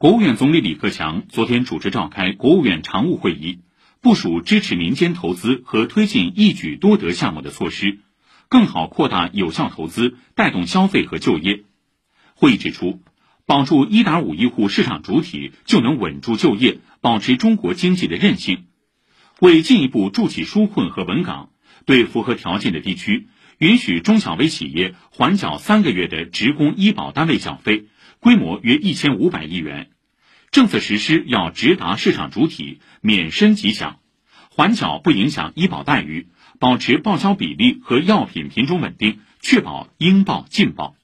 [0.00, 3.58] 国务院总理李克强昨天主持召开国务院常务会议，
[4.00, 7.98] 部署支持民间投资和推进一举多得项目的措施，
[8.48, 11.64] 更好扩大有效投资，带动消费和就业。
[12.32, 13.02] 会议指出，
[13.44, 18.68] 保住一点五亿户市场主体，就能稳住就业，保持中国经济的韧性。
[19.38, 21.50] 为进一步筑起纾困和稳岗，
[21.84, 23.28] 对符合条件的地区，
[23.58, 27.84] 允许中小微企业缓缴三个月的职工医保单位缴费。
[28.20, 29.88] 规模约一千五百亿元，
[30.50, 33.98] 政策实施要直达市场主体，免申即享，
[34.50, 36.28] 缓缴不影响医保待遇，
[36.58, 40.96] 保持报销比例和药品品种稳定，确保应报尽报。